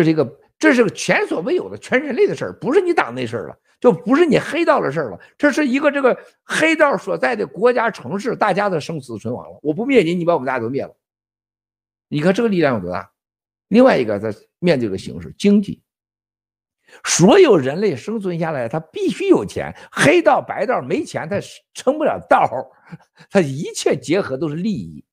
[0.00, 9.58] 这是一个，这是个前所未有的全人类的事儿，不是你党那事儿了，就不是你黑道的事儿了，这是一个这个黑道所在的国家城市，大家的生死存亡了。
[9.62, 10.96] 我不灭你，你把我们大家都灭了。
[12.08, 13.10] 你看这个力量有多大？
[13.68, 15.82] 另外一个，在面对的形势，经济，
[17.04, 19.76] 所有人类生存下来，他必须有钱。
[19.92, 21.36] 黑道白道没钱，他
[21.74, 22.48] 成不了道。
[23.28, 25.04] 他一切结合都是利益。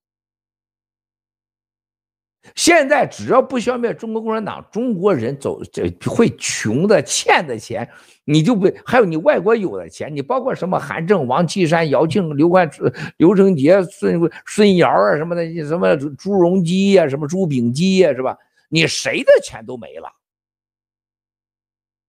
[2.55, 7.87] 现在只要不消灭中国共产党，中国人走这会穷的，欠的钱，
[8.25, 12.70] 你就不还有你外国有的钱，你包括什么韩正、王岐山、姚庆、刘冠、
[13.17, 18.37] 刘成杰、孙孙尧啊什么的，什么朱镕基呀，什么朱炳基呀，是吧？
[18.70, 20.11] 你谁的钱都没了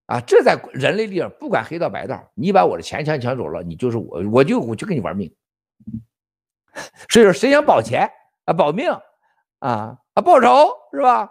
[0.06, 0.20] 啊！
[0.26, 5.32] 这在人类历史，不管黑道白道，你把我的钱钱抢走了，你就是我，我就我就跟你玩命。
[7.08, 8.10] 所以说，谁想保钱
[8.44, 8.90] 啊，保命
[9.60, 9.98] 啊？
[10.18, 11.30] 啊，报仇是吧？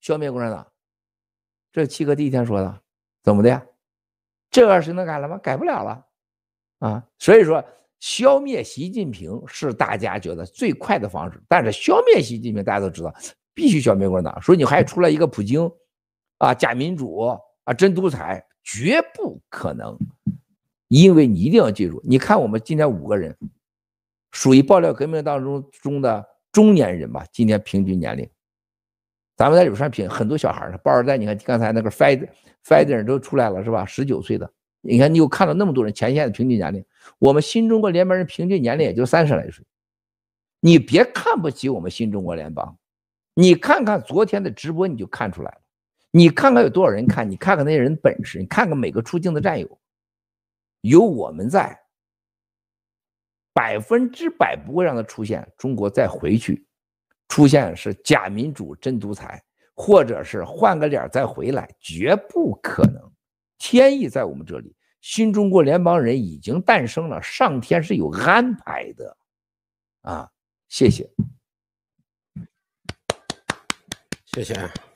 [0.00, 0.66] 消灭共产党，
[1.72, 2.82] 这七哥第一天说的，
[3.22, 3.66] 怎么的？
[4.50, 5.38] 这个事能改了吗？
[5.38, 6.06] 改不了了
[6.80, 7.06] 啊！
[7.18, 7.64] 所以说，
[8.00, 13.10] 消灭习近平是大家觉得最快的方式，但是消灭习近平，大家都知道，
[13.54, 14.42] 必须消灭共产党。
[14.42, 15.66] 所以你还出来一个普京
[16.36, 19.96] 啊，假民主啊，真独裁，绝不可能。
[20.88, 23.34] 因为你一定要记住，你看我们今天五个人，
[24.32, 26.28] 属于爆料革命当中中的。
[26.58, 28.28] 中年人吧，今天平均年龄，
[29.36, 32.28] 咱们在柳山平很多小孩呢，包二代，你看刚才那个 fighter
[32.64, 33.86] fighter 都出来了是吧？
[33.86, 36.84] 十九岁的，你看你又看到那么多人前线的平均年龄，
[37.20, 39.64] 我们新中国联邦人平均年龄也就三十来岁，
[40.58, 42.76] 你别看不起我们新中国联邦，
[43.34, 45.60] 你看看昨天的直播你就看出来了，
[46.10, 49.78] 你看看有多少人看，你看看那些人本事，你看看每个出镜的战友，
[50.80, 51.80] 有我们在。
[53.58, 56.64] 百分之百不会让它出现，中国再回去，
[57.28, 59.42] 出现是假民主真独裁，
[59.74, 63.02] 或者是换个脸再回来，绝不可能。
[63.58, 69.16] 天意在我们这里，新中国联邦人已经诞生了，上天是有安排的，
[70.02, 70.28] 啊，
[70.68, 71.10] 谢谢，
[74.26, 74.54] 谢谢。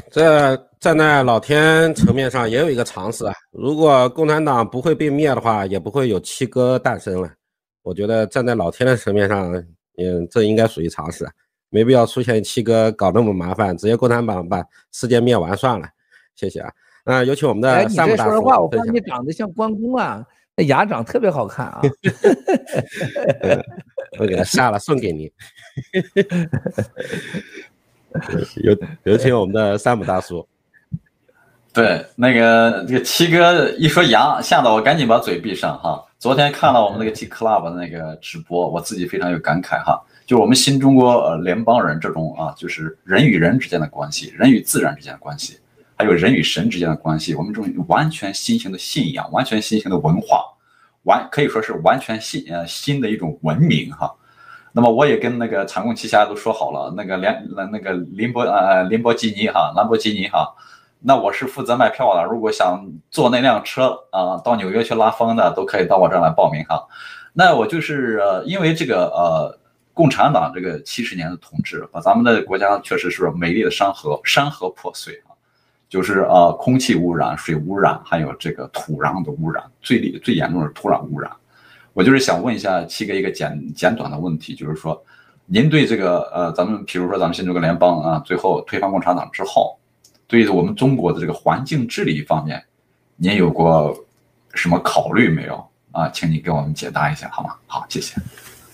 [0.09, 7.29] 这站在老天层面上也有一个常识啊，如果共产党不会被灭的话，也不会有七哥诞生了。
[7.83, 9.53] 我觉得站在老天的层面上，
[9.99, 11.29] 嗯，这应该属于常识，
[11.69, 15.89] 没必要出现七哥搞那么麻烦，直接共产党把世界灭完算了。
[16.35, 16.73] 谢谢啊，
[17.05, 18.31] 那有请我们的三木大叔。
[18.31, 20.25] 哎，你这说实话，我发现你长得像关公啊，
[20.57, 21.83] 那牙长特别好看啊。
[24.19, 25.33] 我给他下了，送给你。
[28.63, 30.47] 有有请我们的三木大叔。
[31.73, 36.05] 对，那个这个七哥一说牙，吓得我赶紧把嘴闭上哈。
[36.23, 40.01] 昨天看了我们那个 T Club 的那个直播，我自己非常有感慨哈。
[40.25, 45.59] 就我们新中国呃联邦人这种啊，就是人与人之间的关系，人与自然之间的关系，
[45.99, 50.45] 还有人与神之间的关系，我们这种完全新型的信仰，完全新型的文化，
[51.03, 54.15] 完可以说是完全新呃新的一种文明哈。
[54.73, 60.55] 那么我也跟那个长共旗下都说好了，那个连那那个林博呃林博基尼哈兰博基尼哈。
[61.05, 66.87] 那我是负责卖票的，如果想坐那辆车啊，到纽约去拉风的，都可以到我这儿来报名哈。
[67.33, 69.59] 那我就是，因为这个呃，
[69.93, 75.35] 共产党这个七十年的统治，把咱们的国家确实是美丽的山河，山河破碎啊，
[75.89, 81.29] 就是呃，空气污染、水污染，还有这个土壤的污染，最厉最严重的是土壤污染。
[81.95, 85.03] 我就是想问一下七哥一个简简短的问题，就是说，
[85.47, 89.77] 您对这个呃，咱们比如说咱们新中国联邦啊，最后推翻共产党之后。
[90.33, 92.65] 对于我们中国的这个环境治理方面，
[93.17, 93.95] 您有过
[94.55, 96.09] 什么考虑没有啊？
[96.09, 97.55] 请你给我们解答一下好吗？
[97.67, 98.19] 好，谢谢。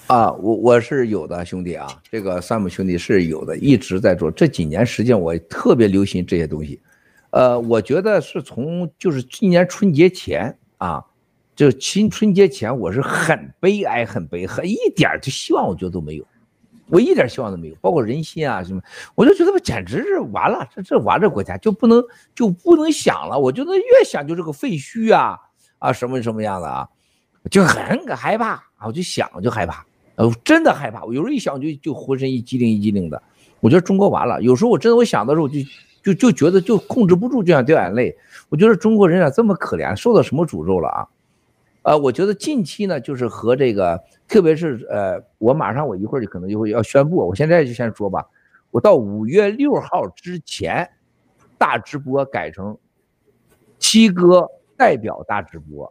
[0.07, 4.31] 啊，我我是有的，兄弟啊，这个三姆兄弟是有的，一直在做。
[4.31, 6.81] 这几年时间，我特别留心这些东西。
[7.31, 11.05] 呃，我觉得是从就是今年春节前啊，
[11.57, 16.25] 就新春节前，我是很悲哀，很悲，很一点就希望我觉得都没有。
[16.91, 18.81] 我一点希望都没有，包括人心啊什么，
[19.15, 22.03] 我就觉得我简直是完了，这这完这国家就不能
[22.35, 23.39] 就不能想了。
[23.39, 25.39] 我觉得越想就这个废墟啊
[25.79, 26.89] 啊什么什么样的啊，
[27.51, 29.85] 就很害怕啊，我就想就害怕，
[30.17, 31.05] 呃，真的害怕。
[31.05, 33.23] 我有时候一想就就浑身一激灵一激灵的。
[33.61, 34.41] 我觉得中国完了。
[34.41, 35.59] 有时候我真的我想的时候就
[36.03, 38.17] 就就觉得就控制不住，就想掉眼泪。
[38.49, 41.07] 我觉得中国人啊这么可怜，受到什么诅咒了啊？
[41.83, 44.03] 呃，我觉得近期呢就是和这个。
[44.29, 48.27] 特别是呃，我马上我一会儿就可能就会要宣布，我现在就先说吧，
[48.71, 50.89] 我到五月六号之前，
[51.57, 52.77] 大直播改成
[53.79, 54.47] 七哥
[54.77, 55.91] 代表大直播，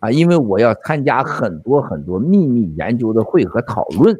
[0.00, 4.14] 啊，因为我要参加很多很多秘密研究的会和讨论，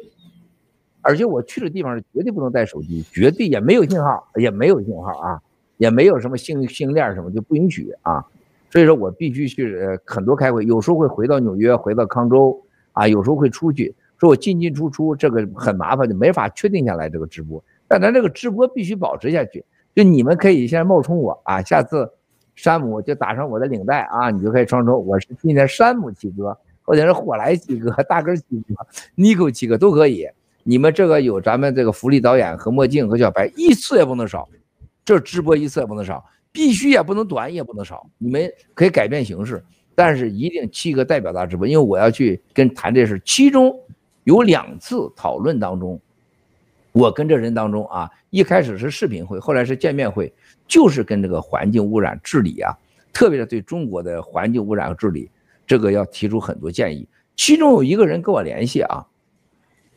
[1.01, 5.41] 而且我去的地方是绝对不能带手机，绝对也没有信号，也没有信号啊，
[5.77, 8.25] 也没有什么性性恋什么就不允许啊。
[8.71, 12.64] 所以说我必须去呃很多开会，有时候会回到纽约，回到康州
[12.95, 17.63] 啊，有时候会出去，说我进进出出这个很麻烦，就没法确定下来这个直播。
[17.87, 19.63] 但咱这个直播必须保持下去，
[19.93, 22.09] 就你们可以先冒充我啊，下次
[22.55, 28.75] 山姆就打上我的领带啊，你就可以装成我是今天山姆七哥，或者是火来七哥、大根七哥、
[29.13, 30.27] 尼克七哥都可以。
[30.63, 34.49] 你们这个有咱们这个福利导演和墨镜和小白，一次也不能少，
[35.03, 38.09] 这直播一次也不能少，必须也不能短也不能少。
[38.17, 39.63] 你们可以改变形式，
[39.95, 43.73] 但是一定七个代表大直播，因为我要去跟谈这事，其中
[44.25, 45.99] 有两次讨论当中。
[46.91, 50.33] 我跟这人当中啊，一开始是视频会，后来是见面会，
[50.65, 52.71] 就是跟这个环境污染治理啊，
[53.11, 55.29] 特别是对中国的环境污染和治理，
[55.67, 57.05] 这个要提出很多建议。
[57.35, 59.05] 其中有一个人跟我联系啊，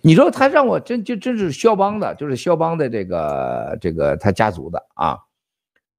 [0.01, 5.19] 你说他让我真就真是肖邦的，就是肖邦的这个这个他家族的啊，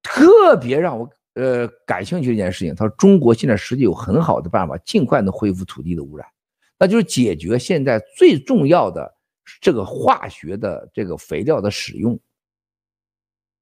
[0.04, 6.28] 特别让我呃感兴趣的一件事情，他说中国现在实际有很好的办法，尽快能恢复土地的污染，
[6.78, 9.16] 那就是解决现在最重要的。
[9.62, 12.20] 这个化学的这个肥料的使用，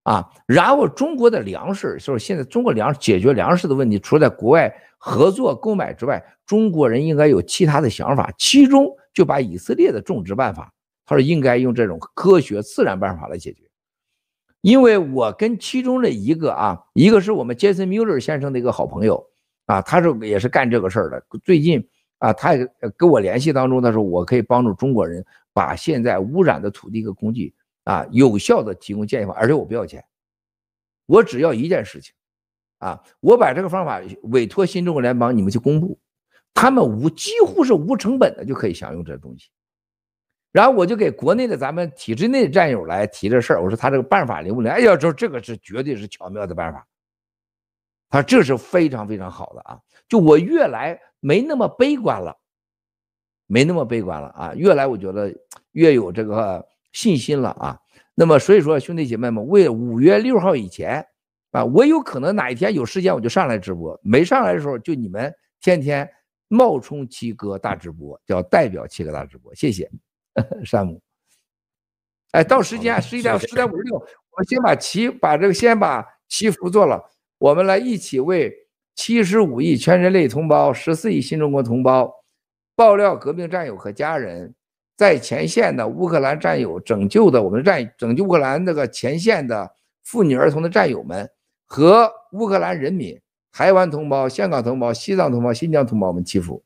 [0.04, 8.30] 啊，然后中国的粮食就是现在中国粮解决粮食的问题，除了在国外合作购买之外，中国人应该有其他的想法。
[8.38, 10.74] 其中就把以色列的种植办法，
[11.06, 13.67] 他说应该用这种科学自然办法来解决。
[14.68, 19.25] 因为我跟其中的一个啊，一个是我们杰森·米勒先生的一个好朋友
[19.66, 21.24] 啊，他是也是干这个事儿的。
[21.42, 21.88] 最近
[22.18, 25.25] 啊，他也跟我联系当中，他说我可以帮助中国人。
[25.54, 27.56] 把现在污染的土地和工具
[27.86, 30.04] 啊，有效的提供建议法，而且我不要钱，
[31.06, 32.14] 我只要一件事情，
[32.78, 35.98] 啊，我把这个方法委托新中国联邦你们去公布，
[36.54, 39.50] 他们无几乎是无成本的就可以享用这东西，
[40.51, 44.71] 然后我就给国内的咱们体制内的战友来提这事儿，我说他这个办法灵不灵？
[44.71, 46.88] 哎呀，说这个是绝对是巧妙的办法，
[48.09, 52.35] 他说这是非常非常好的啊，就我越来没那么悲观了。
[53.49, 55.33] 没那么悲观了啊，越来我觉得
[55.71, 57.79] 越有这个信心了啊。
[58.13, 61.01] 那么所以说，兄弟姐妹们，为五月六号以前
[61.51, 66.05] 啊，我有可能哪一天有时间我就上来直播，没上来的时候就你们天天
[66.49, 69.55] 冒充七哥大直播，叫代表七哥大直播。
[69.55, 69.89] 谢谢
[70.63, 71.01] 山姆。
[72.31, 77.04] 哎，到时间十一点十点五十六，我先把祈把这个先把祈福做了，
[77.39, 78.54] 我们来一起为
[78.95, 82.13] 七十五亿全人类同胞、十四亿新中国同胞。
[82.75, 84.54] 爆料革命战友和家人，
[84.95, 89.72] 在前线的乌克兰战友，拯救的我们的战拯救乌克兰那个前线的
[90.04, 91.28] 妇女儿童的战友们，
[91.66, 93.19] 和乌克兰人民、
[93.51, 96.63] 台湾同胞、香港同胞、西藏同胞、新疆同胞们祈福。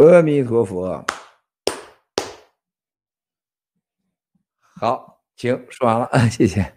[0.00, 1.04] 阿弥陀佛，
[4.80, 6.72] 好，请说完了， 谢谢。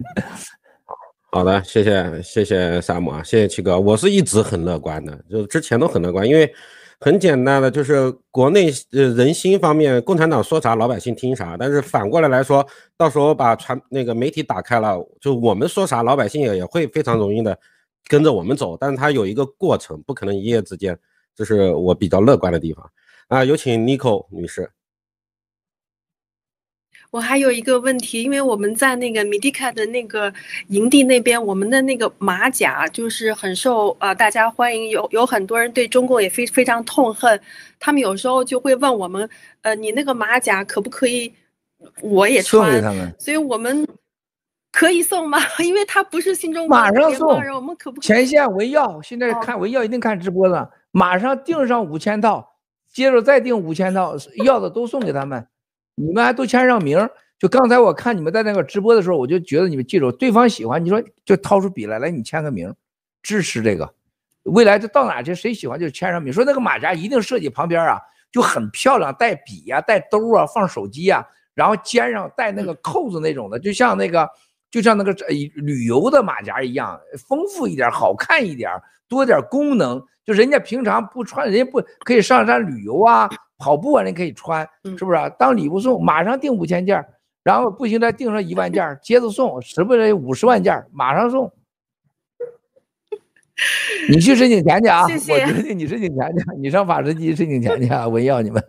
[1.31, 6.51] 好的，谢谢，谢谢萨姆啊，谢谢七哥，我是一直很乐观的，就之前都很乐观，因为
[6.99, 12.65] 很简单的，就是国内呃人心方面，共产党说啥，老百姓听啥，但是反过来来说，
[12.97, 17.55] 到时候把传那个媒体打开了，就我们说啥，老百姓也也会非常容易的
[18.07, 20.97] 跟着我们走，但是它有一个过程，不可能一夜之间，
[21.35, 22.89] 这是我比较乐观的地方。
[23.31, 24.69] 啊，有请 Nico 女士。
[27.11, 30.33] 我还有一个问题，因为我们在那个米迪卡的那个
[30.67, 37.39] 营地那边，我们的那个马甲就是很受呃大家欢迎，有有很多人对中共也非非常痛恨，
[37.79, 39.29] 他们有时候就会问我们，
[39.61, 41.33] 呃，你那个马甲可不可以
[42.01, 42.69] 我也穿？
[42.69, 43.15] 送给他们。
[43.17, 43.87] 所以我们
[44.73, 45.39] 可以送吗？
[45.63, 52.50] 因为他不是新中国马上送，我们可不前线文耀现在看文耀一定看直播了，马上订上五千套。
[52.91, 55.47] 接着再订五千套，要的都送给他们，
[55.95, 57.09] 你们还都签上名。
[57.39, 62.71] 就刚才我看你们在那个直播的时候，我就觉得你们记住，对方喜欢，你说就掏出笔来，来你签个名，
[63.23, 63.91] 支持这个。
[64.43, 66.31] 未来就到哪去，谁喜欢就签上名。
[66.31, 67.99] 说那个马甲一定设计旁边啊，
[68.31, 74.29] 就很漂亮，带笔呀、带兜啊，放手机啊，然后肩上带那个扣子那种的，就像那个
[74.69, 75.11] 就像那个
[75.55, 78.69] 旅游的马甲一样，丰富一点，好看一点，
[79.07, 80.03] 多点功能。
[80.31, 85.17] 就人家平常不穿，人家不可以上山旅游啊、跑步啊，人可以穿，是不是？
[85.37, 87.03] 当礼物送，马上订五千件，
[87.43, 91.51] 然后不行再订上一万 件，接着送，是不是五十万件，马上送。
[94.09, 95.05] 你去申请钱去啊！
[95.07, 98.05] 谢谢我决定你申请钱去，你上法师基申请钱去啊！
[98.07, 98.63] 我要你们，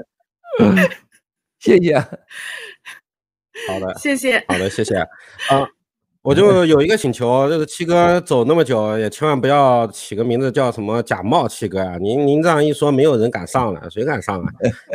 [1.61, 1.99] 谢谢。
[3.69, 4.45] 好的，谢谢。
[4.49, 4.97] 好的，谢谢。
[4.97, 5.07] 啊，
[6.23, 11.99] 我就有一个请求，就是七哥走那么久，也千万不要起个名字叫什么假冒七哥啊！
[11.99, 14.47] 您您这样一说，没有人敢上了，谁敢上啊？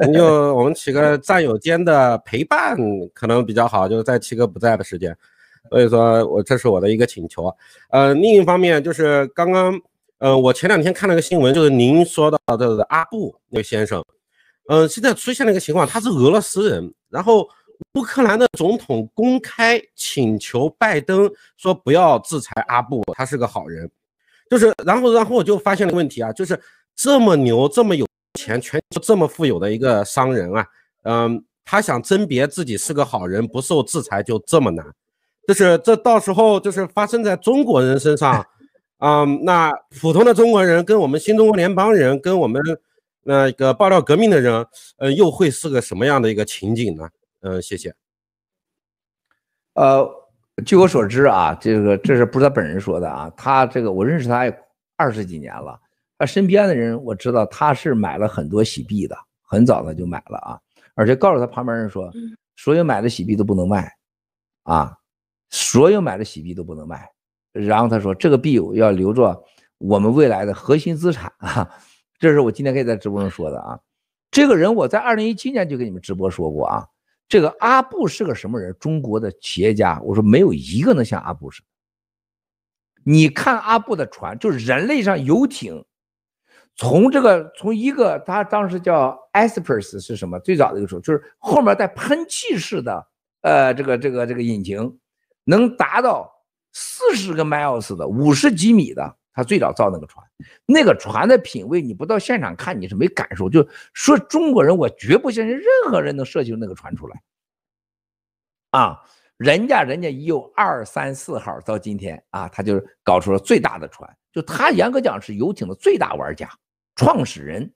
[0.05, 0.23] 您就
[0.55, 2.77] 我们起个战友间的陪伴
[3.13, 5.13] 可能比较好，就是在七哥不在的时间。
[5.69, 7.53] 所以说我这是我的一个请求，
[7.89, 9.77] 呃，另一方面就是刚刚，
[10.19, 14.01] 呃，我前两天看了个新闻，就是您说到的阿布那位先生，
[14.69, 17.45] 嗯、呃，现在出现了一个情况，他是俄罗斯人，然后
[17.93, 23.89] 乌克兰的总统公开请求拜登说不要制裁阿布，他是个好人，
[24.49, 26.59] 就是然后然后我就发现了问题啊，就是
[26.95, 28.05] 这么牛这么有
[28.35, 30.65] 钱，全球这么富有的一个商人啊，
[31.03, 34.85] 嗯、他想甄别自己是个好人不受制裁就这么难。
[35.47, 38.45] 就是这到时候就是发生在中国人身上，
[38.99, 42.61] 嗯，那普通的中国人跟我们新中国联邦人跟我们
[43.23, 44.65] 那个爆料革命的人，
[44.97, 47.07] 呃，又会是个什么样的一个情景呢？
[47.41, 47.95] 嗯，谢谢。
[49.73, 50.09] 呃，
[50.65, 53.29] 据我所知啊，这个这是不是他本人说的啊？
[53.37, 54.51] 他这个我认识他
[54.95, 55.79] 二十几年了，
[56.17, 60.59] 他身边的人我知道他是买了很多喜币的，很早他就买了啊，
[60.95, 62.11] 而且告诉他旁边人说，
[62.55, 63.91] 所有买的喜币都不能卖，
[64.63, 64.97] 啊。
[65.49, 67.09] 所有买的喜币都不能卖，
[67.53, 69.41] 然后他说这个币要留着
[69.77, 71.69] 我们未来的核心资产啊，
[72.19, 73.79] 这是我今天可以在直播上说的啊。
[74.29, 76.85] 这个人我在二零一七年就给你们直播说过啊，
[77.27, 78.75] 这个阿布是个什么人？
[78.79, 81.67] 中国的企业家，我说没有一个能像阿布似的。
[83.03, 85.85] 你看阿布的船，就是人类上游艇，
[86.75, 90.39] 从这个从一个他当时叫 Aspers 是什么？
[90.39, 93.07] 最早的一个时候就是后面带喷气式的
[93.41, 94.99] 呃这个这个这个引擎。
[95.49, 96.29] 能达到
[96.73, 100.25] 四十个 miles 的五十几米的，他最早造那个船，
[100.65, 103.47] 那个船的品位，你不到现场看你是没感受。
[103.47, 103.63] 就
[103.93, 107.21] 说中国人，我绝不相信任何人能设计出那个船出来。
[108.71, 108.99] 啊，
[109.37, 116.49] 人家人家有二三四号到今天啊，他就搞出了最大的船，就他严格讲是游艇的最大玩家、
[116.95, 117.71] 创始人，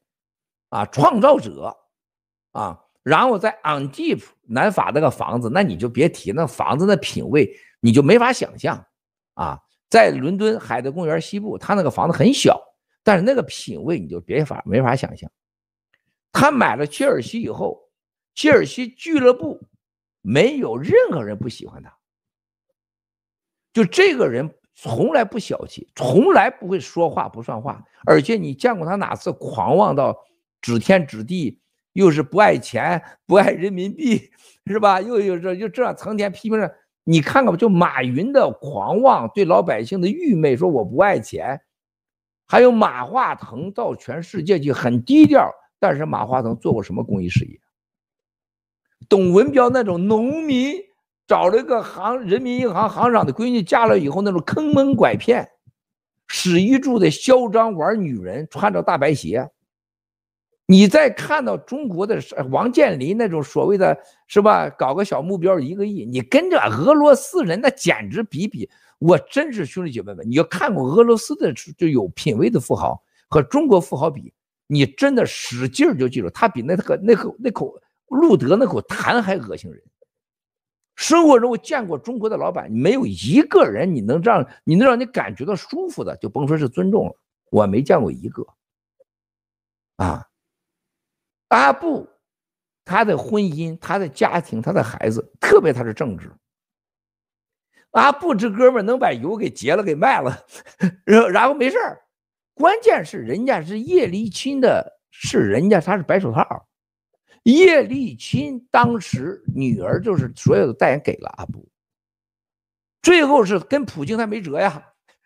[0.69, 1.77] 啊，创造者，
[2.53, 2.79] 啊。
[3.03, 8.83] 然后在昂蒂普南法那个房子，那你就别提那房子的品位，你就没法想象
[9.35, 9.59] 啊。
[9.91, 12.59] 在伦敦海德公园西部，他那个房子很小，
[13.03, 15.29] 但是那个品位你就别法没法想象。
[16.31, 17.89] 他买了切尔西以后，
[18.33, 19.67] 切尔西俱乐部
[20.21, 21.93] 没有任何人不喜欢他，
[23.73, 30.17] 就这个人从来不小气，从来不会说话不算话，而且你见过他哪次狂妄到
[30.61, 31.59] 指天指地？
[31.91, 34.31] 又是不爱钱，不爱人民币，
[34.67, 35.01] 是吧？
[35.01, 36.73] 又又这，又这样成天批评着。
[37.03, 41.59] 你看看吧，就马云的狂妄，对老百姓的愚昧，说我不爱钱。
[42.47, 47.59] 还有马化腾到全世界去很低调，但是马化腾做过什么公益事业？
[49.09, 50.75] 董文标那种农民
[51.25, 55.49] 找了个行人民银行行长的闺女嫁了以后，那种坑蒙拐骗、
[56.27, 59.49] 史玉柱的嚣张玩女人，穿着大白鞋。
[60.71, 62.17] 你再看到中国的
[62.49, 74.33] 王健林那种所谓的是吧，搞个小目标一个亿，你跟着俄罗斯人那简直比比，我真是兄弟姐妹们，你要看过俄罗斯的就有品位的富豪和中国富豪比，
[74.65, 79.83] 你真的使劲就记住，他比那个那口那口路德那口痰还恶心人。
[80.95, 87.15] 生活中我见过中国的老板，没有一个人你能让你能让你感觉到舒服的，就甭说是尊重了，
[87.49, 88.47] 我没见过一个，
[89.97, 90.25] 啊。
[91.51, 92.07] 阿布，
[92.85, 96.31] 他的婚姻、他的家庭、他的孩子，特别他是正直。
[97.91, 100.45] 阿布这哥们能把油给结了，给卖了，
[101.03, 102.01] 然后然后没事儿。
[102.53, 106.67] 关键是人家是叶利钦的，是人家他是白手套。
[107.43, 111.67] 叶利钦当时女儿就是所有的代言给了阿布，
[113.01, 114.81] 最后是跟普京他没辙呀，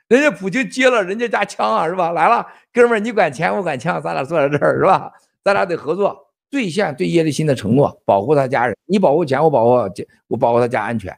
[0.07, 2.11] 人家普京接了人家家枪啊，是吧？
[2.11, 5.13] 来了，哥们儿，你管钱我管枪，咱俩坐在这儿是吧？
[5.45, 8.75] 咱俩得合作，兑现对叶利钦的承诺，保护他家人。
[8.85, 9.93] 你保护钱，我保护
[10.27, 11.15] 我保护他家安全。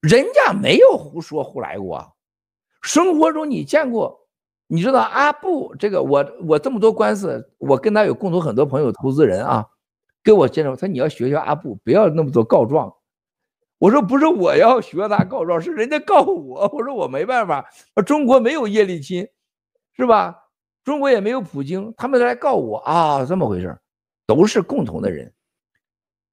[0.00, 2.14] 人家没有胡说胡来过。
[2.80, 4.28] 生活中你见过？
[4.68, 6.00] 你知道阿布这个？
[6.00, 9.66] 我我这么多官司，我跟他有共同很多朋友，投资人啊，
[10.22, 12.94] 给我介绍，他说你要学学阿布，不要那么多告状。
[13.78, 16.70] 我说不是我要学他告状，是人家告我。
[16.72, 17.68] 我说我没办法，
[18.06, 19.28] 中国没有叶利钦，
[19.96, 20.44] 是吧？
[20.88, 23.78] 中国也没有普京，他们来告我啊，这么回事，
[24.26, 25.30] 都是共同的人。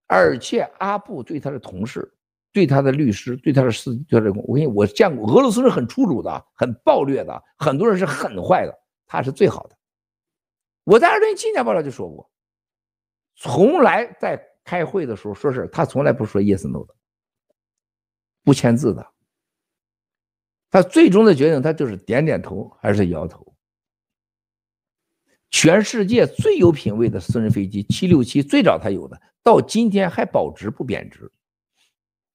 [0.08, 2.10] 而且阿布对他的同事、
[2.54, 8.74] 对他的律师、对他的司机、对他的，我跟你我见过，俄罗斯是很粗鲁的、很暴虐的，很多人是很坏的，
[9.06, 9.76] 他是最好的。
[10.86, 12.30] 我在二零一七年报道就说过，
[13.36, 16.96] 从来在开会的时候说事，他从来不说 yes no 的，
[18.44, 19.06] 不签字的。
[20.70, 23.55] 他最终的决定，他就是点点头还是摇头。
[25.56, 31.32] 全世界最有品位的私人飞机七六七，最早他有的，到今天还保值不贬值，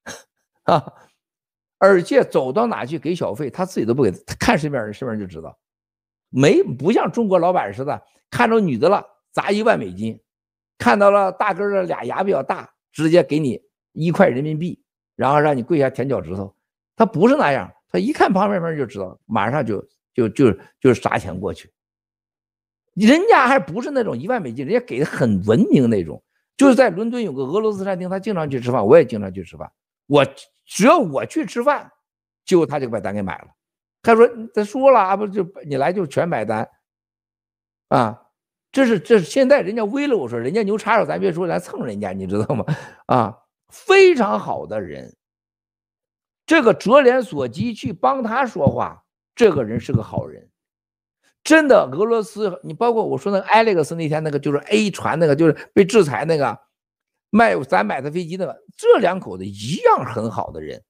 [0.64, 0.82] 啊！
[1.76, 5.58] 而且走到哪去给小费，他自己都不给，他看身边人，身边人就知道，
[6.30, 10.18] 没不像中国老板似的，看着女的了砸一万美金，
[10.78, 13.60] 看到了大个的俩牙比较大，直接给你
[13.92, 14.82] 一块人民币，
[15.14, 16.56] 然后让你跪下舔脚趾头，
[16.96, 17.70] 他不是那样。
[17.86, 21.70] 他一看旁边人就知道，马上就就就就砸钱过去。
[23.06, 26.22] 人家还不是那种一万美金，人家给的很文明那种。
[26.56, 29.70] 就是在伦敦有个俄罗斯餐厅，他经常去吃饭，我也经常去吃饭。
[30.06, 30.26] 我
[30.66, 31.90] 只要我去吃饭，
[32.44, 33.48] 结果他就把单给买了。
[34.02, 36.68] 他说他说了啊，不就你来就全买单
[37.88, 38.20] 啊？
[38.72, 42.64] 这是这是现在人家为了我说，人家牛叉了，咱别说咱蹭人家，你知道吗？
[43.06, 43.38] 啊，
[43.68, 45.16] 非常好的人。
[46.44, 49.02] 这个泽连索基去帮他说话，
[49.34, 50.49] 这个人是个好人，
[51.42, 51.84] 真的。
[51.92, 56.58] 俄罗斯，你包括我说那个艾利克斯那天那个就是 A 船那个就是被制裁那个
[57.30, 60.82] 卖咱买的飞机那个，这两口子一样很好的人，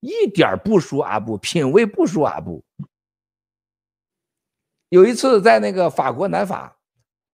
[0.00, 2.64] 一点不输阿布，品味不输阿布。
[4.88, 6.76] 有一次在那个法国南法，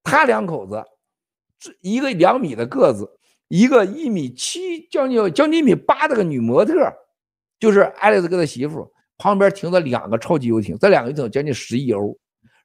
[0.02, 0.84] 他两口子，
[1.80, 3.08] 一个两米的个子，
[3.48, 6.74] 一个一米七将近将近一米八的个女模特。
[7.60, 12.18] 就是爱丽丝跟他媳妇旁边停着两个超级游艇，这两个游艇将近十亿欧，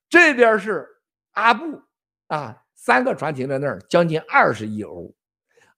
[0.10, 0.88] 这边是
[1.34, 1.82] 阿布
[2.28, 5.14] 啊，三个船停在那儿，将近二十亿欧。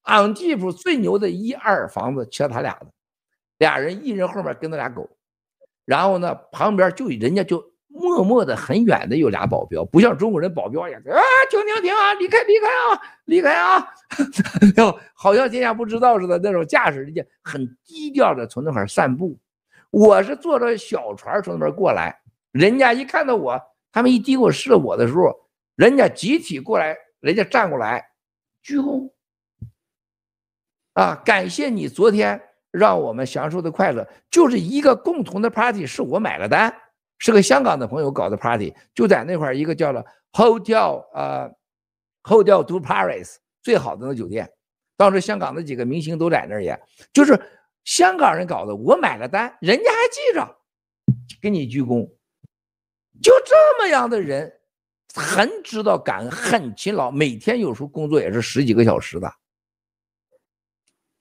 [0.03, 2.87] 昂蒂普最牛的一二房子缺他俩的，
[3.57, 5.09] 俩人一人后面跟着俩狗，
[5.85, 13.87] 然后呢旁边就人家就默默的很远的有俩保镖，不像中国人保镖一样啊停停停啊，离开离开啊，离开啊。
[14.77, 19.37] 要好像天下不知道似的那种架势，人家很低调的从那块散步。
[19.91, 22.19] 我是坐着小船从那边过来，
[22.51, 23.59] 人家一看到我，
[23.91, 25.35] 他们一嘀咕是我的时候，
[25.75, 28.05] 人家集体过来，人家站过来
[28.61, 29.11] 鞠躬
[30.93, 36.73] 啊，感谢你昨天让我们享受的快乐，就是一个共同的 party，是我买了单，
[37.17, 41.49] 是个香港的朋友搞的 party，就在那块一个叫了 Hotel 呃
[42.23, 43.37] Hotel to Paris。
[43.61, 44.49] 最好的那酒店，
[44.95, 46.79] 当时香港的几个明星都在那儿，也
[47.11, 47.37] 就是
[47.83, 48.73] 香港人搞的。
[48.73, 50.57] 我买了单，人家还记着，
[51.41, 52.09] 给你鞠躬。
[53.21, 54.51] 就这么样的人，
[55.13, 59.31] 很知道感恩，很勤劳，每天有时候工作也是十几个小时的。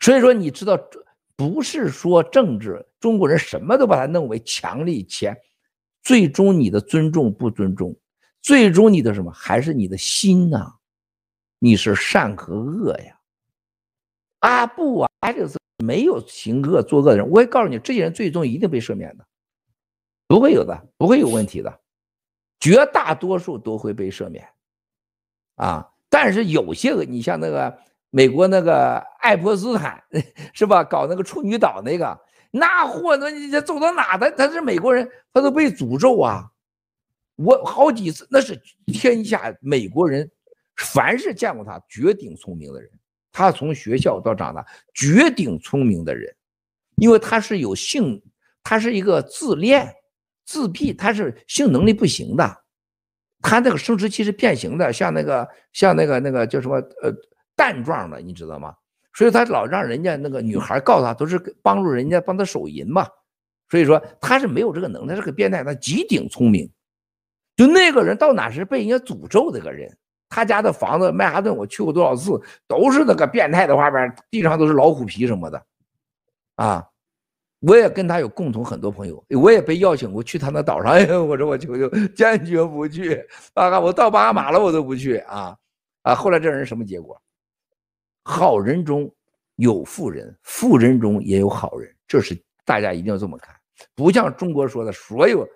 [0.00, 0.78] 所以说，你知道，
[1.36, 5.36] 不是说政治，中国人什么都把它弄为强力钱，
[6.02, 7.98] 最终你的尊重不尊重，
[8.40, 10.74] 最终你的什么还是你的心呐、
[11.58, 13.18] 你是善和恶呀，
[14.40, 17.28] 阿布啊，这个是没有行恶作恶的人。
[17.28, 19.26] 我也告诉你，这些人最终一定被赦免的，
[20.28, 21.80] 不会有的，不会有问题的，
[22.60, 24.48] 绝大多数都会被赦免，
[25.56, 27.78] 啊，但是有些个，你像那个
[28.10, 30.02] 美国那个爱泼斯坦
[30.52, 30.82] 是吧？
[30.82, 32.18] 搞那个处女岛那个，
[32.50, 36.50] 那货那你走到哪他他是美国人，他都被诅咒啊！
[37.36, 40.30] 我好几次，那是天下美国人。
[40.76, 42.88] 凡是见过他绝顶聪明的人，
[43.32, 46.32] 他从学校到长大绝顶聪明的人，
[46.94, 48.22] 因为他是有性，
[48.62, 49.92] 他是一个自恋、
[50.48, 52.56] 自闭，他是性能力不行的，
[53.42, 57.12] 他那个生殖器是变形的，像那个像那个那个叫什么呃
[57.54, 58.74] 蛋状的，你知道吗？
[59.12, 63.06] 所以他老让人家那个女孩告诉他，都是帮助人家帮他手淫嘛，
[63.68, 66.66] 所以说他是没有这个能力，他是个变态，他极顶聪明，
[67.54, 69.94] 就那个人到哪是被人家诅咒的个人。
[70.30, 75.62] 他家的房子，曼哈顿，我去过多少次，都是那个变态的画面，地上都是老虎皮什么的，
[76.56, 76.86] 啊，
[77.60, 85.56] 我也跟他有共同很多朋友，我也被邀请过去他那岛上，哎呀，我说我求求，坚决不去，啊，我到巴哈马了我都不去啊，
[86.02, 87.20] 啊，后来这人什么结果？
[88.24, 89.12] 好人中
[89.56, 93.54] 有富人，富人中也有好人，这是大家一定要这么看，
[93.94, 95.48] 不像中国说的，所有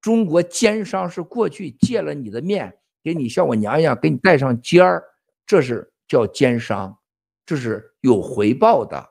[0.00, 2.76] 中国奸商是过去借了你的面。
[3.02, 5.02] 给你像我娘一样给你带上尖儿，
[5.46, 6.94] 这是叫奸商，
[7.46, 9.10] 这是有回报的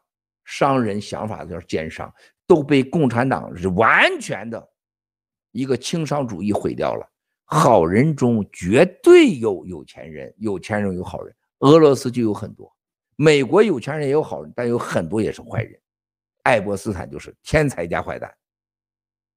[0.50, 2.12] 商人想法叫奸商，
[2.48, 4.68] 都被共产党是完全的
[5.52, 7.08] 一个轻商主义毁掉了。
[7.46, 11.36] 好人中绝对有有钱人，有钱人有好人。
[11.60, 12.76] 俄罗斯就有很多，
[13.16, 15.80] 美国有钱人也有好人，但有很多也是坏人。
[16.42, 18.34] 爱泼斯坦就是天才加坏蛋，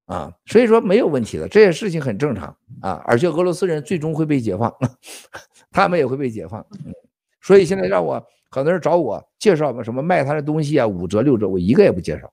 [0.05, 3.03] 啊，所以说没有问题的，这些事情很正常啊。
[3.05, 4.73] 而且俄罗斯人最终会被解放，
[5.69, 6.65] 他们也会被解放。
[6.85, 6.93] 嗯，
[7.41, 12.31] 所以现在让我很多人找我介绍什么卖他的东西啊，五折六折，我一个也不介绍。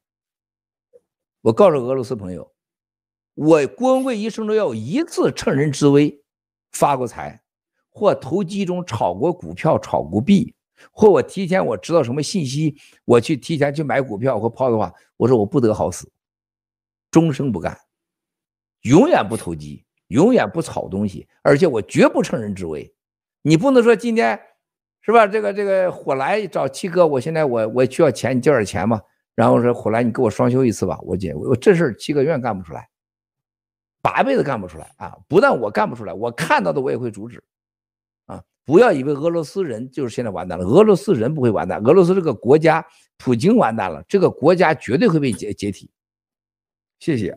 [1.40, 2.52] 我告诉俄罗斯朋友，
[3.34, 6.22] 我郭文贵一生中要有一次趁人之危
[6.72, 7.42] 发过财。
[7.92, 10.54] 或投机中炒过股票、炒过币，
[10.92, 16.08] 或我提前我知道什么信息，我去提前去买股票或抛的话，我说我不得好死，
[17.10, 17.76] 终生不干，
[18.82, 22.94] 永远不投机，永远不炒东西，而且我绝不趁人之危。
[23.42, 24.40] 你不能说今天
[25.02, 25.26] 是吧？
[25.26, 29.00] 这个这个火来找七哥，我现在我我需要钱，你交点钱嘛。
[29.34, 32.88] 然后说火来，你给我双休一次吧，我姐我这事七哥永远干不出来，
[34.02, 35.16] 八辈子干不出来啊！
[35.28, 37.42] 不但我干不出来，我看到的我也会阻止。
[38.26, 42.84] 啊不要以为俄罗斯人就是现在完蛋了，俄罗斯人不会完蛋，俄罗斯这个国家，
[43.16, 45.90] 普京完蛋了，这个国家绝对会被解解体。
[46.98, 47.36] 谢谢。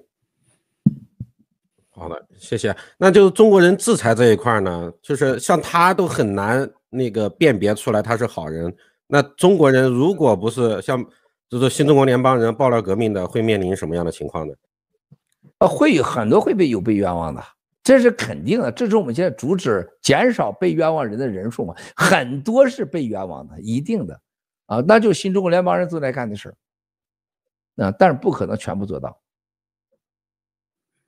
[1.92, 2.76] 好的，谢谢。
[2.98, 8.74] 那就中国人制裁这一块呢，就是像他都很难那个辨别出来他是好人。
[9.08, 11.04] 那中国人如果不是像
[11.50, 14.54] 就是新中国联邦人爆料革命的，会面临什么样的情况呢？
[15.58, 17.44] 啊，会有很多会被有被冤枉的。
[17.84, 21.76] 这是肯定的，这是我们现在主旨减少被冤枉人的人数嘛？
[21.98, 24.20] 很多是被冤枉的，一定的，
[24.68, 29.20] 啊，那就新中国联邦人正在干的事儿，啊，但是不可能全部做到。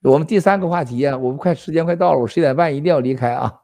[0.02, 3.62] 我们第三个话题啊，我们快时间快到了，我十一点半一定要离开啊。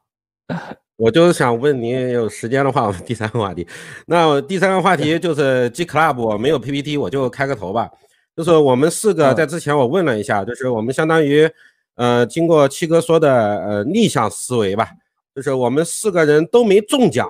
[1.02, 3.66] 我就是想问您，有时间的话，我们第三个话题，
[4.06, 7.90] 那我第三个话题就是 G Club 没有 PPT，我就开个头吧。
[8.36, 11.50] 就是我们四个在之前我问了一下，就是我们相当于。
[11.96, 14.88] 呃，经过七哥说的，呃，逆向思维吧，
[15.36, 17.30] 就是我们四个人都没中奖，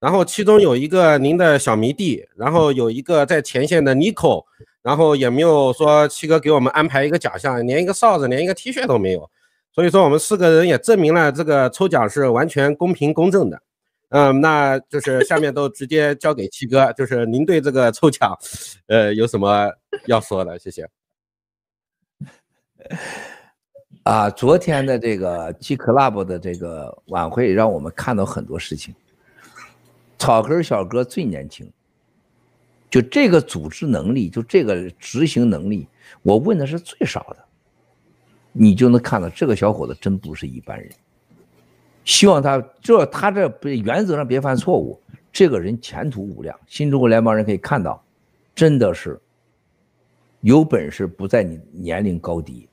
[0.00, 4.44] 然后其中有一个您的小迷弟，然后有一个在前线的 Nico，
[4.82, 9.30] 然后也没有说七哥给我们安排一个奖项，连一个哨子，连一个 T 恤都没有，
[9.74, 13.62] 所以说我们四个人也证明了这个抽奖是完全公平公正的。
[14.10, 18.38] 嗯，那就是下面都直接交给七哥，就是您对这个抽奖，
[18.86, 19.72] 呃，有什么
[20.04, 20.58] 要说的？
[20.58, 20.86] 谢谢。
[24.02, 28.94] 啊，昨天的这个 G Club 的这个晚会，让我们看到很多事情。
[30.18, 31.72] 草根小哥最年轻，
[32.90, 35.88] 就这个组织能力，就这个执行能力，
[36.22, 37.44] 我问的是最少的，
[38.52, 40.90] 你就能看到这个小伙子真不是一般人。
[42.04, 45.00] 希望他这他这原则上别犯错误，
[45.32, 46.58] 这个人前途无量。
[46.66, 48.02] 新中国联邦人可以看到，
[48.54, 49.20] 真的是
[50.40, 52.68] 有本事不在你年龄高低。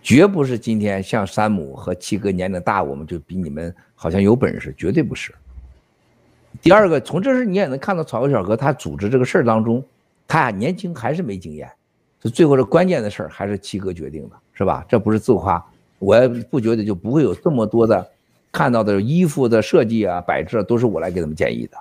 [0.00, 5.34] 绝不是今天像山姆和七哥年龄大，我们就比你们好像有本事，绝对不是。
[6.62, 9.84] 第二个，从这事你也能看到草根小哥他组织这个事儿当中，
[10.26, 11.70] 他年轻还是没经验，
[12.20, 14.84] 就最后这关键的事儿还是七哥决定的，是吧？
[14.86, 15.64] 这不是自夸，
[15.98, 18.06] 我也不觉得就不会有这么多的
[18.52, 21.78] 看到的衣服的设计啊、摆设，都是我来给他们建议的，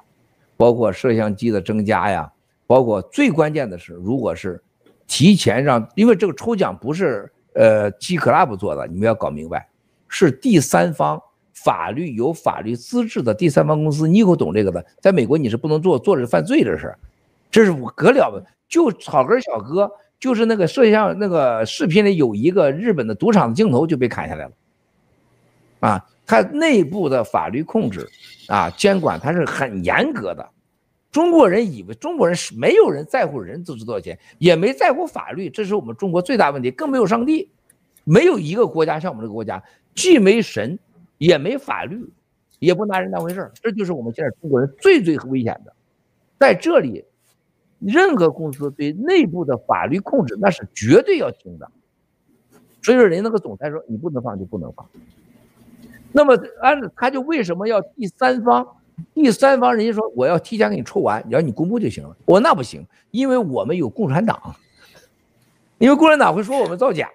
[0.55, 2.31] 包括摄像机的增加呀，
[2.65, 4.61] 包括最关键的是，如果是
[5.07, 7.29] 提前让，因为这个抽奖不是。
[7.59, 9.67] 呃，G Club 做的，你们要搞明白，
[10.07, 11.19] 是第三方
[11.55, 14.07] 法律有法律资质的第三方公司。
[14.07, 16.95] 你以后懂这个的，在美国你是不能做，做的是犯罪的事，
[17.49, 18.39] 这是我可了不。
[18.69, 24.51] 就草根小哥，就是那个摄像那个视频里有一个日本的赌场的镜头就被砍下来了，
[25.80, 28.08] 啊，他内部的法律控制
[28.47, 30.49] 啊监管，它是很严格的。
[31.10, 36.69] 中国人以为中国人是没有人在乎人值多少钱，也没在乎法律，这是我们中国最大问题。
[36.69, 37.49] 更没有上帝，
[38.03, 39.63] 没有一个国家像我们这个国家，
[39.95, 40.77] 既没神，
[41.17, 42.08] 也没法律，
[42.60, 43.51] 也不拿人当回事儿。
[43.62, 45.73] 这就是我们现在中国人最最危险的。
[46.38, 47.03] 在这里，
[47.79, 51.69] 任何公司对内部的法律控制那是绝对要听的。
[52.81, 54.87] 所以说，人那个总裁说你不能放就不能放。
[56.11, 58.65] 那么按他就为什么要第三方？
[59.13, 62.17] 第三方人家说我要提前给你抽完，只要你公布就行了。
[62.25, 64.55] 我那不行，因为我们有共产党，
[65.77, 67.09] 因为共产党会说我们造假。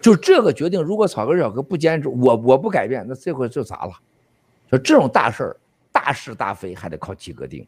[0.00, 3.92] 就这个决定，如果草根小哥不坚持，我我不改变，那这回就砸了。
[4.70, 5.56] 就这种大事儿，
[5.90, 7.66] 大是大非还得靠几个定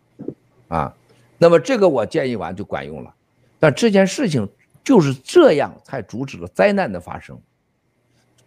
[0.69, 0.95] 啊。
[1.39, 3.15] 那么这个我建议完就管用了，
[3.59, 4.49] 但这件事情
[4.83, 7.39] 就是这样才阻止了灾难的发生。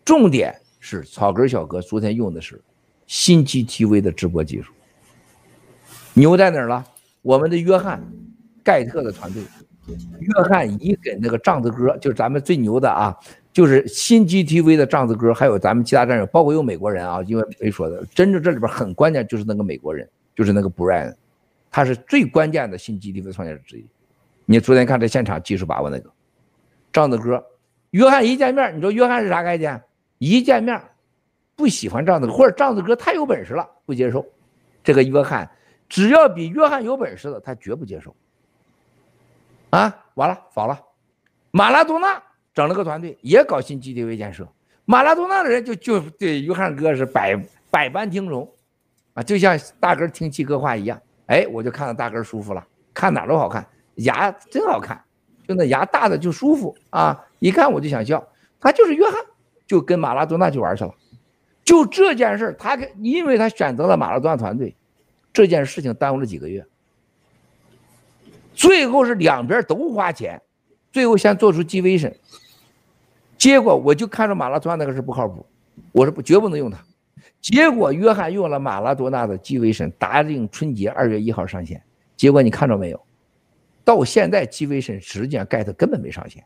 [0.06, 2.62] 重点是草根小哥昨天用的是。
[3.10, 4.74] 新 GTV 的直播技术
[6.14, 6.86] 牛在哪儿了？
[7.22, 8.04] 我们的约翰
[8.62, 9.42] 盖特的团队
[10.20, 13.16] 约翰一给那个帐子哥，就是咱们最牛的啊，
[13.54, 21.16] 就是新 GTV 的帐子哥，还有咱们其他战友，包括有美国人啊，因为没说的，真正这里边很关键就是那个美国人，就是那个 Brian，
[21.70, 23.86] 他是最关键的新 GTV 创建者之一。
[24.46, 26.10] 你昨天看这现场技术把握那个
[26.94, 27.46] 帐子哥，
[27.92, 29.82] 约翰一见面，你说约翰是啥概念？
[30.20, 30.82] 一见面
[31.56, 34.26] 不喜欢帐子哥，或者帐子哥太有本事了，不接受。
[34.84, 35.50] 这个约翰，
[35.90, 38.16] 只要比约翰有本事的，他绝不接受。
[39.70, 40.82] 啊，完了，fall 了。
[41.52, 44.48] 马拉多纳整了个团队，也搞新 GTV 建设。
[44.86, 47.38] 马拉多纳的人就就对约翰哥是百
[47.70, 48.50] 百般听从，
[49.14, 51.00] 啊，就像大哥听七哥话一样。
[51.28, 55.02] 哎，我就看到大哥舒服了，看哪都好看，牙真好看，
[55.48, 58.28] 就那牙大的就舒服啊，一看我就想笑。
[58.60, 59.14] 他就是约翰，
[59.68, 60.94] 就跟马拉多纳去玩去了。
[61.64, 64.76] 就这件事，他跟因为他选择了马拉多纳团队，
[65.32, 66.66] 这件事情耽误了几个月，
[68.56, 70.42] 最后是两边都花钱，
[70.92, 72.16] 最后先做出 Gvision，
[73.38, 75.46] 结果我就看着马拉多纳那个是不靠谱，
[75.92, 76.80] 我说不绝不能用他，
[77.42, 81.82] 结果约翰用了马拉多纳的 Gvision，答应春节二月一号上线，
[82.16, 83.02] 结果你看着没有？
[83.84, 86.44] 到现在鸡尾神实际上盖特根本没上线，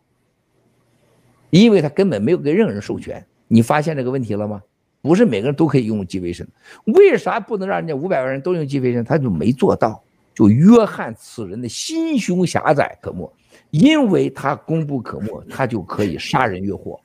[1.50, 4.62] 因为他根本没有给任何人授权，你发现这个问题了吗？
[5.02, 6.48] 不是每个人都可以用鸡尾神
[6.86, 10.04] 为啥不能让人家五百万人都用鸡尾神他就没做到。
[10.36, 13.28] 就约翰此人的心胸狭窄可没，
[13.72, 17.00] 因为他功不可没，他就可以杀人越货。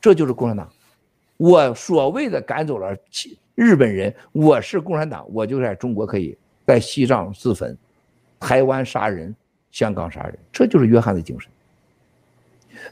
[0.00, 0.68] 这就是共产党。
[1.36, 2.96] 我所谓的赶走了
[3.54, 7.76] 日本人，我是共产党，我就在中国可以在西藏自焚，
[8.38, 9.34] 台湾杀人，
[9.70, 11.50] 香港杀人，这就是约翰的精神。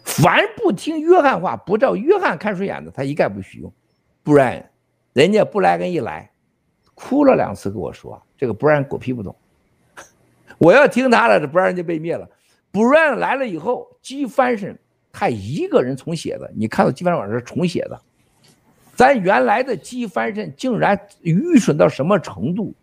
[0.05, 3.72] 凡不听约翰话，不照约翰看顺眼的，他一概不许用。
[4.22, 4.70] 不然，
[5.12, 6.31] 人家布莱恩一来，
[6.94, 9.35] 哭了两次跟我说：“这个不然狗屁不懂。
[10.59, 12.28] ”我要听他的，这不然就被灭了。
[12.70, 14.78] 不然来了以后，基翻身，
[15.12, 16.50] 他一个人重写的。
[16.57, 18.00] 你看到基翻身网是重写的，
[18.94, 22.74] 咱原来的机翻身竟然愚蠢到什么程度？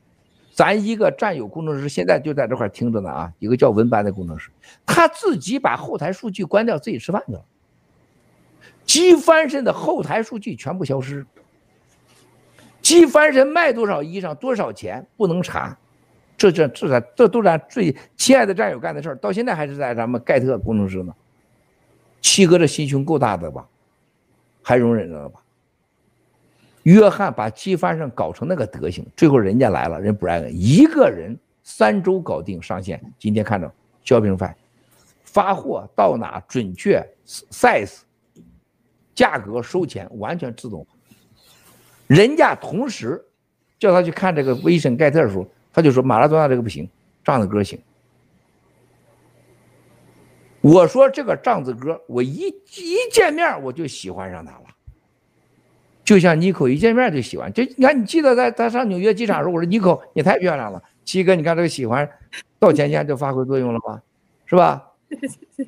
[0.52, 4.50] 咱一个战友工程师现在就在这块听着呢啊，一个叫文班的工程师，
[4.86, 7.45] 他自己把后台数据关掉，自己吃饭去了。
[8.86, 11.26] 机翻身的后台数据全部消失，
[12.82, 15.78] 机翻身卖多少衣裳多少钱不能查，
[16.36, 21.13] 这这这这都是咱最亲爱的战友干的事儿，到现在还是在咱们盖特工程师呢。
[22.19, 23.65] 七哥这心胸够大的吧？
[24.62, 25.39] 还容忍了吧？
[26.89, 32.99] 约翰把机翻上搞成那个德行，最后人家来了，人不让一个人三周搞定上线。
[33.19, 33.71] 今天看着
[34.04, 34.54] Shopify
[35.23, 37.99] 发货到哪准确 size。
[39.13, 40.88] 价格收钱完全自动，
[42.08, 43.21] 人家同时
[43.78, 46.89] 叫他去看这个威神盖特的时候，他就说马拉多纳这个不行，
[47.21, 47.78] 帐子哥行。
[50.62, 54.68] 我说这个帐子哥，我一一见面我就喜欢上他了，
[56.10, 57.54] 就像妮可一见面就喜欢。
[57.54, 62.10] 就你看，你记得在他上纽约机场时候，我说妮可你太漂亮了，七哥你看这个喜欢
[62.58, 64.02] 到前线就发挥作用了吗？
[64.48, 64.84] 是吧？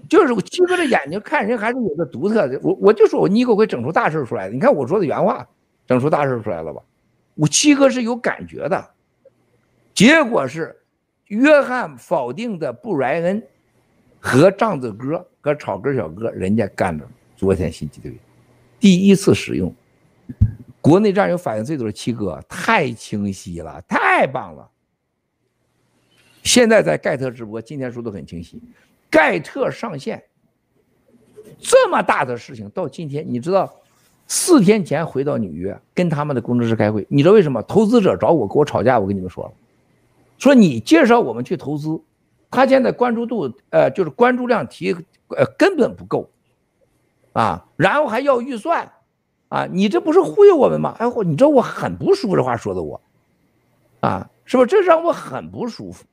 [0.10, 4.56] 就是我七哥的眼睛看人还是有个独特的，我我就说我妮可会整出大事出来的。
[4.56, 5.48] 你看我说的原话，
[5.86, 6.82] 整出大事出来了吧？
[7.36, 8.90] 我七哥是有感觉的，
[9.94, 10.76] 结果是
[11.28, 13.44] 约翰否定的布莱恩
[14.20, 17.08] 和帐子哥和草根小哥人家干的。
[17.38, 18.12] 昨天新机队
[18.80, 19.72] 第一次使用，
[20.82, 24.68] 国内战友反应最多的七哥太清晰了，太棒了。
[26.44, 28.62] 现在在盖特直播，今天说的很清晰。
[29.10, 30.24] 盖特上线，
[31.60, 33.72] 这么大的事情到今天，你知道，
[34.26, 37.62] 四天前回到纽约跟他们的工程师开会，你知道为什么？
[37.64, 39.52] 投资者找我跟我吵架，我跟你们说了，
[40.40, 42.02] 说你介绍我们去投资，
[42.50, 44.94] 他现在关注度呃就是关注量提
[45.28, 46.30] 呃根本不够，
[47.34, 48.92] 啊，然后还要预算，
[49.52, 50.96] 啊，你这不是忽悠我们吗？
[50.98, 53.02] 哎，我你知道我很不舒服，这话说的我，
[54.00, 54.66] 啊，是不？
[54.66, 56.06] 这让我很不舒服。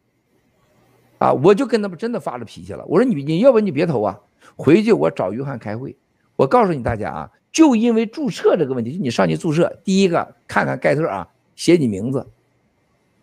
[1.18, 1.32] 啊！
[1.32, 2.84] 我就跟他们真的发了脾气了。
[2.86, 4.18] 我说你你要不你别投啊！
[4.56, 5.96] 回去我找约翰开会。
[6.36, 12.24] 我告诉你大家啊，就因为注册这个问题，你上去注册，第一个看看盖特啊，写你名字，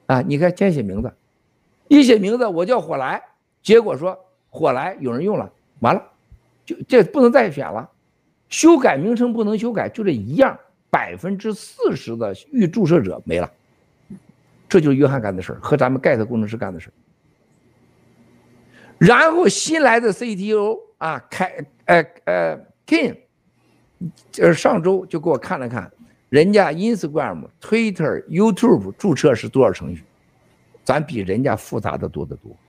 [0.08, 1.14] 啊，你看先写名字，
[1.88, 3.24] 一写名字我叫火来，
[3.64, 4.18] 结果说
[4.50, 5.50] 火来有人用了，
[5.80, 6.04] 完了，
[6.66, 7.90] 就这不能再选了，
[8.50, 10.58] 修改名称不能修改，就这一样，
[10.90, 13.52] 百分之四十的预注册者没了，
[14.70, 16.94] 这就是约翰干的事儿，和咱们盖特工程师干的事儿。
[18.98, 21.54] 然后新来的 CTO 啊，开
[21.86, 23.18] 呃呃 King，
[24.32, 25.92] 就是上周就给我看了看，
[26.30, 30.04] 人家 Instagram、Twitter、YouTube 注册是多少程序，
[30.86, 32.56] 咱比人家复杂的多得多。